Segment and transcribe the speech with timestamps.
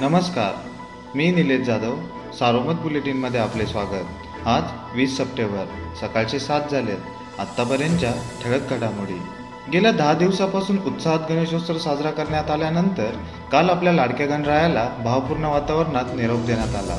[0.00, 0.54] नमस्कार
[1.16, 1.96] मी निलेश जाधव
[2.38, 4.46] सारोमत बुलेटिनमध्ये आपले स्वागत.
[4.46, 4.62] आज
[4.94, 5.64] वीस सप्टेंबर
[6.00, 8.12] सकाळचे सात झालेत आत्तापर्यंतच्या
[8.42, 9.18] ठळक घडामोडी.
[9.72, 13.16] गेल्या दहा दिवसापासून उत्साहात गणेशोत्सव साजरा करण्यात आल्यानंतर
[13.52, 16.98] काल आपल्या लाडक्या गणरायाला भावपूर्ण वातावरणात निरोप देण्यात आला.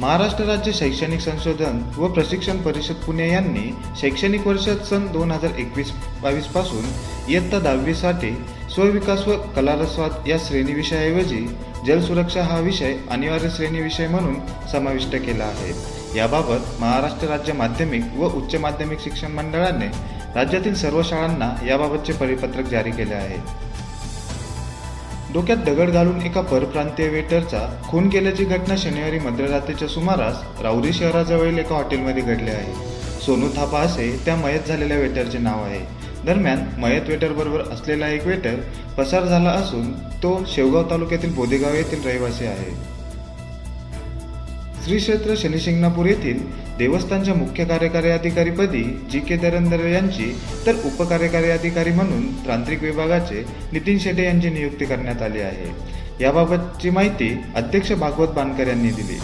[0.00, 3.70] महाराष्ट्र राज्य शैक्षणिक संशोधन व प्रशिक्षण परिषद पुणे यांनी
[4.00, 6.84] शैक्षणिक वर्ष सन दोन हजार एकवीस बावीसपासून
[7.32, 8.30] इयत्ता दहावीसाठी
[8.74, 11.46] स्वविकास व कलारस्वाद या श्रेणी विषयाऐवजी
[11.86, 14.40] जलसुरक्षा हा विषय अनिवार्य श्रेणी विषय म्हणून
[14.72, 15.72] समाविष्ट केला आहे.
[16.18, 19.86] याबाबत महाराष्ट्र राज्य माध्यमिक व उच्च माध्यमिक शिक्षण मंडळाने
[20.34, 23.38] राज्यातील सर्व शाळांना याबाबतचे परिपत्रक जारी केले आहे.
[25.34, 31.74] डोक्यात दगड घालून एका परप्रांतीय वेटरचा खून केल्याची घटना शनिवारी मध्यरात्रीच्या सुमारास राऊरी शहराजवळील एका
[31.74, 32.74] हॉटेलमध्ये घडली आहे.
[33.20, 35.80] सोनू थापा असे त्या मयत झालेल्या वेटरचे नाव आहे.
[36.26, 38.54] दरम्यान मयत वेटर बरोबर असलेला एक वेटर
[38.98, 39.92] पसार झाला असून
[40.22, 42.93] तो शेवगाव तालुक्यातील बोदेगाव येथील रहिवासी आहे.
[44.84, 46.38] श्री क्षेत्र शनिशिंगणापूर येथील
[46.78, 53.98] देवस्थानच्या मुख्य कार्यकारी अधिकारीपदी जी के दरंदर यांची तर उपकार्यकारी अधिकारी म्हणून तांत्रिक विभागाचे नितीन
[53.98, 55.70] शेटे यांची नियुक्ती करण्यात आली आहे.
[56.24, 59.18] याबाबतची माहिती अध्यक्ष भागवत बानकर यांनी दिली.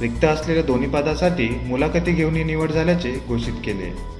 [0.00, 4.19] रिक्त असलेल्या दोन्ही पदासाठी मुलाखती घेऊन ही निवड झाल्याचे घोषित केले.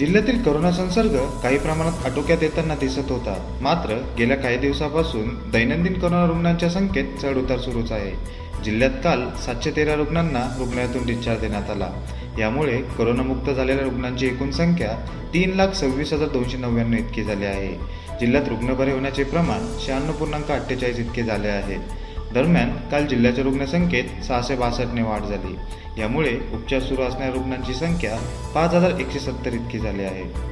[0.00, 3.58] जिल्ह्यातील करोना संसर्ग काही प्रमाणात आटोक्यात येताना दिसत होता.
[3.60, 8.12] मात्र गेल्या काही दिवसापासून दैनंदिन करोना रुग्णांच्या संख्येत चढ उतार सुरूच आहे.
[8.64, 11.90] जिल्ह्यात काल सातशे तेरा रुग्णांना रुग्णालयातून डिस्चार्ज देण्यात आला.
[12.38, 17.74] यामुळे करोनामुक्त झालेल्या रुग्णांची एकूण संख्या तीन लाख सव्वीस हजार दोनशे नव्याण्णव इतकी झाली आहे.
[18.20, 21.76] जिल्ह्यात रुग्ण बरे होण्याचे प्रमाण शहाण्णव पूर्णांक अठ्ठेचाळीस इतके झाले आहे.
[22.34, 25.56] दरम्यान काल जिल्ह्याच्या रुग्णसंख्येत सहाशे बासष्टने वाढ झाली.
[26.00, 28.18] यामुळे उपचार सुरू असणाऱ्या रुग्णांची संख्या
[28.54, 30.50] पाच हजार एकशे सत्तर इतकी झाली आहे.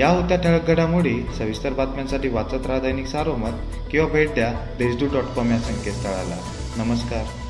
[0.00, 3.52] या होत्या ठळक घडामोडी सविस्तर बातम्यांसाठी वाचत राहा दैनिक सारोमत
[3.90, 6.36] किंवा भेट द्या देशदूत डॉट कॉम या संकेतस्थळाला.
[6.76, 7.43] नमस्कार.